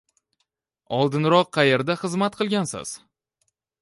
Oldinroq 0.99 1.51
qaerda 1.57 1.97
xizmat 2.05 2.39
qilgansiz? 2.41 2.95